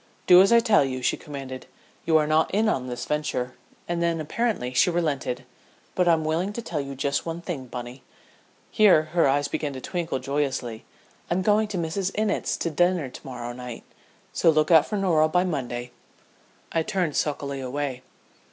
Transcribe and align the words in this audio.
"Do 0.25 0.41
as 0.41 0.51
I 0.51 0.61
tell 0.61 0.83
you," 0.83 1.03
she 1.03 1.15
commanded. 1.15 1.67
"You 2.07 2.17
are 2.17 2.25
not 2.25 2.49
in 2.49 2.67
on 2.67 2.87
this 2.87 3.05
venture." 3.05 3.53
And 3.87 4.01
then 4.01 4.19
apparently 4.19 4.73
she 4.73 4.89
relented. 4.89 5.45
"But 5.93 6.07
I'm 6.07 6.25
willing 6.25 6.53
to 6.53 6.61
tell 6.63 6.81
you 6.81 6.95
just 6.95 7.23
one 7.23 7.39
thing, 7.39 7.67
Bunny" 7.67 8.01
here 8.71 9.03
her 9.13 9.27
eyes 9.27 9.47
began 9.47 9.73
to 9.73 9.79
twinkle 9.79 10.17
joyously 10.17 10.85
"I'm 11.29 11.43
going 11.43 11.67
to 11.67 11.77
Mrs. 11.77 12.11
Innitt's 12.15 12.57
to 12.57 12.71
dinner 12.71 13.09
to 13.09 13.21
morrow 13.23 13.53
night 13.53 13.83
so 14.33 14.49
look 14.49 14.71
out 14.71 14.87
for 14.87 14.97
Norah 14.97 15.29
by 15.29 15.43
Monday." 15.43 15.91
I 16.71 16.81
turned 16.81 17.15
sulkily 17.15 17.61
away. 17.61 18.01